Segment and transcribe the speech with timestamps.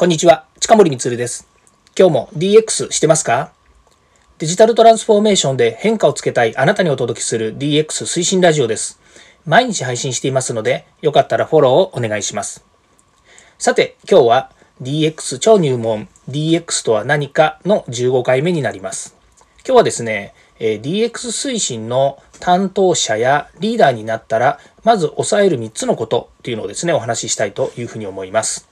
[0.00, 1.46] こんにちは、近森光です。
[1.94, 3.52] 今日も DX してますか？
[4.38, 8.98] デジタルトランスフォーメーションで変化をつけたいあなたにお届けする DX 推進ラジオです。
[9.44, 12.64] 毎日配信していますので、よかったらフォローをお願いします。
[13.58, 19.14] さて、今日は DX 超入門 DX とは何かの15回目になります。
[19.66, 28.69] 今日はですね、DX 推進の担当者やリーダーになったら、まず押さえる3つのことっていうのをですね、お話ししたいというふうに思います。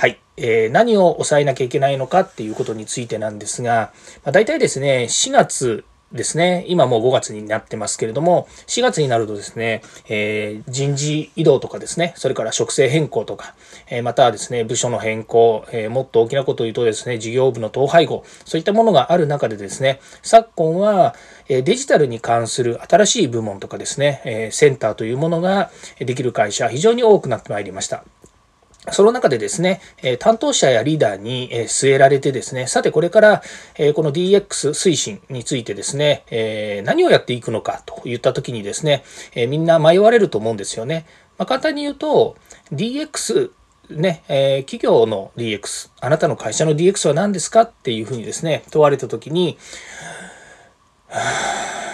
[0.00, 0.18] はい。
[0.38, 3.92] えー、何を抑えなきゃいけないのかっていうことについてなんですが、
[4.24, 13.54] まあ、大体ですね、4月ですね、今もう5月になってますけれども、4月になるとですね、えー、人事異動とかですね、それから職勢変更とか、
[13.90, 21.14] えー、またはですね、部署の変更、えー、もっと大きなことを言うとですね、事業部の統廃合、そういったものがある中でですね、昨今は
[21.46, 28.02] デジタルに関する新しい部門とかですね、センターというものができる会社、非常に多くなってまいりました。
[28.90, 29.80] その中でですね、
[30.20, 33.42] 担当者やリーダーに据えられてですね、さてこれから
[33.94, 39.04] この DX 推進についてですね、何をやっていくのかといった時にですね、
[39.48, 41.06] みんな迷われると思うんですよね。
[41.36, 42.36] まあ、簡単に言うと、
[42.72, 43.50] DX
[43.90, 47.62] ね、え企業の DX、あなたの会社の DX は何ですか？
[47.62, 49.58] っていうふうにですね、問われた時に、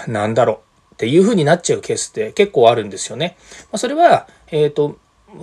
[0.07, 0.95] なんだろう？
[0.95, 3.37] っていうふうになっちゃうケースって結構あるんですよね。
[3.65, 4.99] まあ、それは、えっ、ー、と、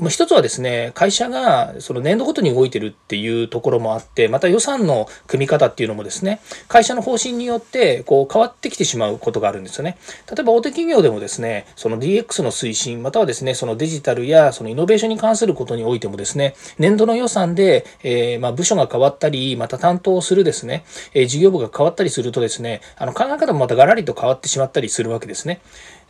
[0.09, 9.97] 一つはですね、会社がその年度ごとに動いてるっていうところもあって、また予算の組み方っていうのもですね、会社の方針によってこう変わってきてしまうことがあるんですよね。
[10.30, 25.61] 例えば大手企業でもですね、その DX の推進、またはですね、そのデジタルやそのイノベーションに関することにおいてもですね、年度の予算で、えー、ま部署が変わったり、また担当するですね、え事業部が変わったりするとですね、あの考え方もまたガラリと変わってしまったりするわけですね。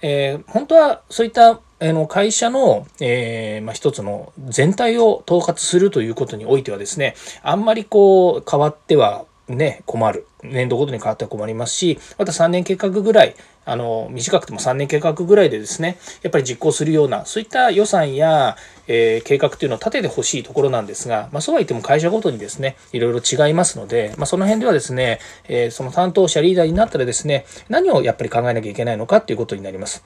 [0.03, 1.59] えー、本当はそういったあ
[1.91, 10.27] の会社の、えー、まあ、一つの全体を統括するということにおいてはですね、あんまりこう変わってはね、困る。
[10.43, 13.35] 年度ごとに変わっては困りますし、また3年計画ぐらい、
[13.65, 18.55] あの、短くても3年計画ぐらいでですね、やっぱり実行するような、そういった予算や、
[18.87, 30.03] えー、計画というのを立ててほしいところなんですが、まあ、そうは言っても会社ごとにですね、いろいろ違いますので、まあ、その辺ではですね、えー、その担当者リーダーになったらですね、何をやっぱり考えなきゃいけないのかっていうことになります。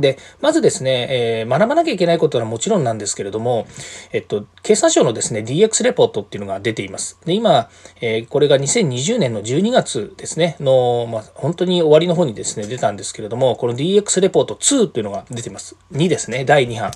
[0.00, 3.66] で、まずですね、えー、学ばなきゃいけないことはもちろんなんですけれども、
[4.12, 7.18] えっと、経産省のですね、DX レポートっていうのが出ています。
[7.24, 7.68] で、今、
[8.00, 15.76] えー、これが2020年の12月ですね、の、まあ、本当に終わりの方にですね、出たんですけれども、この DX レポート2っていうのが出てます。
[15.92, 16.90] 2ですね、第2版。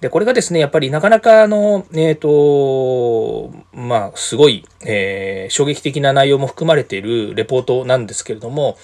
[0.00, 8.76] で、これがですね、やっぱりなかなか、あの、えっ、ー、と、まあ、すごい、えー、衝撃的な内容も含まれているレポートなんですけれども、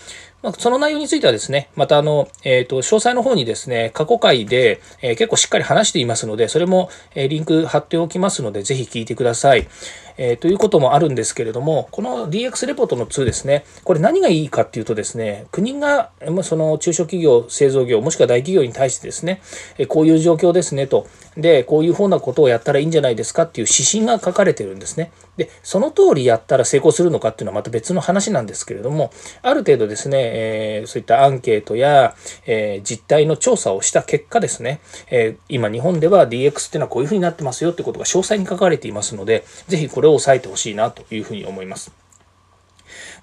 [0.43, 9.69] まあ、その内容についてはですね、またあの、えっ、ー、と、詳細の方にですね、過去回で、えー、結構しっかり話していますので、それも、えー、リンク貼っておきますので、ぜひ聞いてください。
[10.17, 16.11] えー、ということもあるんですけれども、この DX レポートの2ですね、これ何がいいかっていうとですね、国が
[16.43, 19.41] その中小企業、製造業、もしくは大企業に対してですね、
[19.89, 21.07] こういう状況ですねと、
[21.37, 25.11] で、こういうふうなことをやったらいいんじゃないですかっていう指針が書かれてるんですね。
[25.37, 32.15] で、その通りやったら成功するのかっていうのはまた別の話なんですけれども、ある程度ですね、えー、そういったアンケートや、
[32.47, 34.81] えー、実態の調査をした結果ですね、
[35.11, 41.93] えー、今日本では DX っていうのはこういうふうになってますよってことが詳細に書かれていますので、ぜひこれれを押さえてほしいなというふうに思います。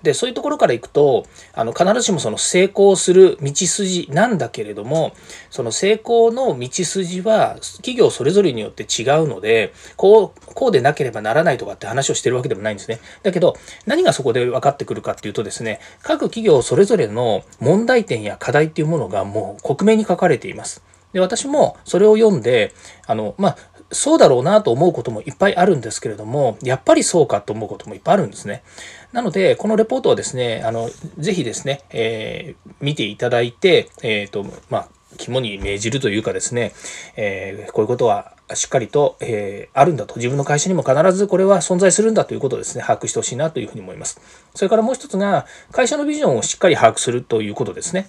[0.04, 5.14] で、そういうところからいくと、あの、必ずしもその成功する道筋なんだけれども、
[5.50, 13.00] その成功の道筋は企業それぞれによって違うので、こう、こうでなければならないとかって話をしてるわけでもないんですね。
[13.24, 20.82] だけど、何がそこで分かってくるかっていうとですね、各企業それぞれの問題点や課題っていうものがもう克明に書かれています。
[21.12, 22.74] で、私もそれを読んで、
[23.06, 23.58] あの、まあ、
[23.92, 28.64] そうだろうなと思うこともいっぱいあるんですけれども、やっぱりそうかと思うこともいっぱいあるんですね。
[29.12, 36.72] なので、このレポートはですね、あの、ぜひですね、えー、見ていただいて、えっ、ー、と、まあ、肝に銘じるというかですね、
[37.16, 40.16] えー、こういうことはしっかりと、えー、あるんだと。
[40.18, 44.22] 自分の会社にも必ずこれは存在するんだということをですね、把握してほしいなというふうに思います。
[44.54, 48.08] それからもう一つが、会社のビジョンをしっかり把握するということですね。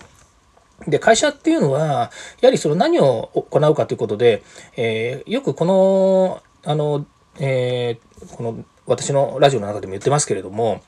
[0.87, 2.11] で、会社っていうのは、
[2.41, 4.43] やはりその何を行うかということで、
[4.77, 7.07] えー、よくこの、あの、
[7.39, 10.83] えー、この私のラジオの中でも言ってますけれども、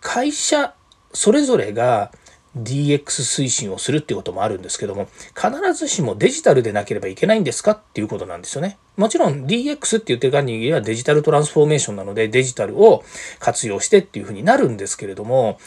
[0.00, 0.74] 会社
[1.12, 2.12] それぞれが
[2.56, 8.78] DX 推進をするっていうこともあるんですけども、必ずしもデジタルでなければいけないんですかっていうことなんですよね。
[8.96, 13.02] もちろん DX って言ってる限りはデジタルトランスフォーメーションなのでデジタルを
[13.40, 15.58] 活用してっていうふうになるんですけれども、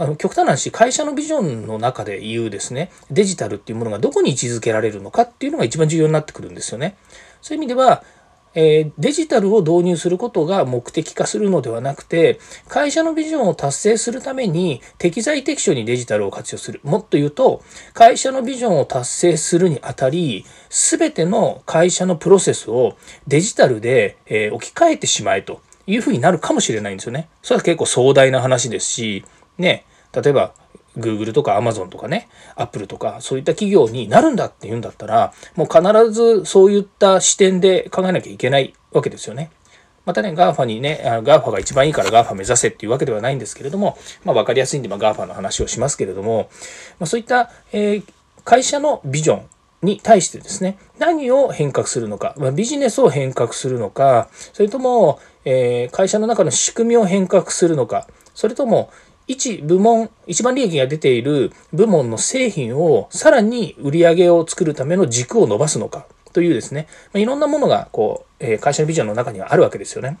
[0.00, 6.96] あの極端な話、会社のビジョンの中で言うですね、デジタルっていうものがどこに位置づけられるのかっていうのが一番重要になってくるんですよね。
[7.42, 8.02] そういう意味では、
[8.54, 16.80] えデジタルを導入することが目的化するのではなくて、会社のビジョンを達成するために適材適所にデジタルを活用する。
[16.82, 17.62] もっと言うと、
[17.92, 22.96] 会社のビジョンを達成するにあたり、すべての会社のプロセスを
[23.28, 27.28] デジタルで、え置き換えてしまえというふうになるかもしれないんですよね。
[27.42, 29.26] それは結構壮大な話ですし、
[29.58, 30.52] ね、例えば
[30.96, 39.50] Google とか Amazon とかね、Apple とかそういった企業になるんだって言うんだったら、もう必ずそういった視点で考えなきゃいけないわけですよね。
[40.06, 46.50] またね、GAFA にね、GAFA が一番いいから GAFA 目指せっていうわけではないんですけれども、まあ分かりやすいんで、まあ、GAFA の話をしますけれども、
[46.98, 48.04] まあ、そういった、えー、
[48.44, 49.42] 会社のビジョン
[49.82, 58.90] に対してですね、何を変革するのか、まあ、ビジネスを変革するのか、それとも、えー、会社の中の仕組みを変革するのか、それとも、
[59.26, 70.18] 一部門、一番利益が出ている部門の製品をさらに売り上げを作るための軸を伸ばすのかというですね、まあいろんなものがこう、え会社のビジョンの中にはあるわけですよね。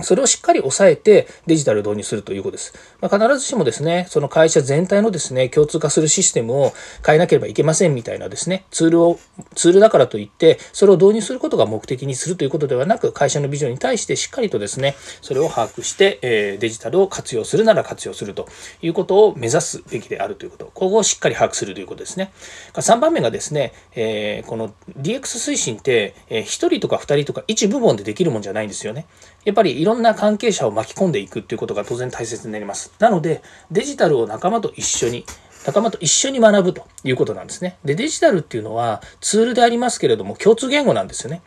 [0.00, 2.72] それをしっかり抑えてデジタルを導入するということです。
[3.00, 6.72] まあ、必ずしもですね、その会社全体のですね、共通化するシステムを
[7.04, 9.18] 変えなければいけませんみたいなですね、ツールを、
[9.56, 18.46] ツールだからといって、それを導入することが目的にするということではなく、会社のビジョンに対してしっかりとですね、それを把握して、え、デジタルを活用するなら活用すると
[18.82, 20.66] いうことを目指すべきであるということ。
[20.66, 22.30] ここをしっかり把握するということですね。
[22.74, 25.20] 3番目がですね、え、この DX
[25.52, 29.06] 推進って、え、1人とか2人とか1部門でできるもんじゃないんですよね。
[29.44, 32.92] やっぱりろんな関係者を巻き込んでいくっていうことが当然大切になります。
[32.98, 35.24] なので、デジタルを仲間と一緒に、
[35.66, 37.78] 仲間と一緒に学ぶということなんですね。
[37.84, 41.42] で、デジタルっていうのはツールでありますけれども、共通言語なんですよね。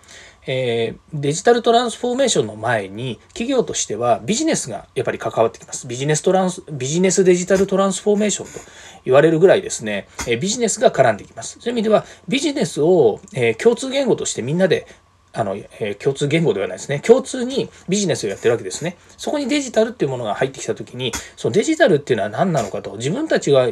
[0.48, 5.88] えー、デジタルトランスフォーメーションの前に企業としてはビジネスがやっぱり関わってきます。
[5.88, 8.60] ビジネストランス、ビジネスデジタルトランスフォーメーションと
[9.06, 11.60] 言われるぐらいですね、えビジネスが絡んできます。
[11.60, 14.88] そういう意味ではビジネスを、え共通言語としてみんなで
[15.34, 17.00] あの、えー、共通言語ではないですね。
[17.00, 18.98] 共通にビジネスをやってるわけですね。
[19.18, 23.68] そこにデジタルっていうものが入ってきたときに、そのデジタルっていうのは何なのかと、自分たちが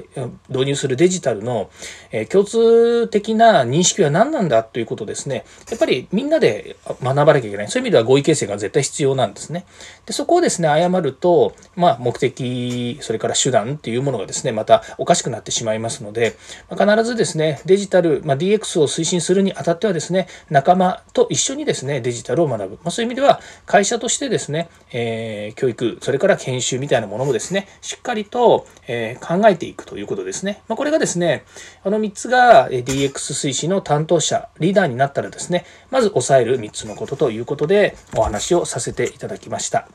[0.49, 1.69] 導入するデジタルの、
[2.11, 5.45] えー、共通的な認識は何なんだということですね。
[5.69, 7.67] やっぱりみんなで学ばなきゃいけない。
[7.67, 9.65] そういう意味では合意形成が絶対必要なんですね。
[10.05, 16.35] で、そこをですね、誤ると、まあ、目的、それから手段っていうものがですね、またおかしくなってしまいますので、
[16.69, 22.75] まあ、必ずですね、デジタル、まあ、DX を推進するにあたってはですね、仲間と一緒緒にですね、デジタルを学ぶ。
[22.75, 30.61] まあ、そういう意味では、会社としてですね、えー、教育、それから研修みたいなものもですね、しっかりと、えー、考えていくということですね。
[30.67, 31.45] まあ、これがですね、
[31.83, 39.87] あの3つが DX 推進の担当者、リーダーになったらですね、まず抑える3つのことということでお話をさせていただきました。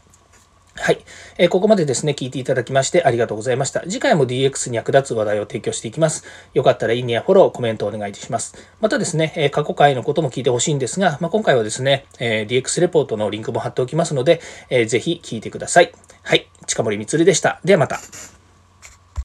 [0.76, 0.98] はい、
[1.38, 3.82] えー、ここまでですね、聞いていただきましてありがとうございました。
[3.82, 6.24] 次回も DX に役立つ話題を提供していきます。
[6.52, 8.54] よかったらいいねやフォロー、コメントお願いいたします。
[8.80, 15.92] またですね、え、過去回のことも聞いてほしいんですが、まあ、今回はですね、え、DX レポートのリンクも貼っておきますので、えー、ぜひ聞いてください。
[16.22, 17.60] はい、近森光でした。
[17.64, 18.33] ではまた。